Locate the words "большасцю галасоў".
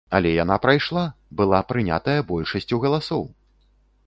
2.33-3.23